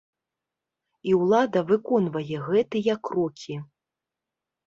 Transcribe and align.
І 1.09 1.13
ўлада 1.23 1.59
выконвае 1.71 2.37
гэтыя 2.47 2.93
крокі. 3.09 3.59